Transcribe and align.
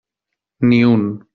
Ni 0.67 0.79
un. 0.93 1.05